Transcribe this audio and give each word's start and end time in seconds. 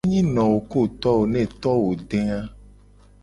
Enyi 0.05 0.21
no 0.33 0.43
wo 0.51 0.59
ku 0.71 0.81
to 1.01 1.11
wo 1.19 1.25
ne 1.33 1.43
to 1.61 1.73
wo 1.81 1.91
de 2.09 2.19
a. 2.39 2.39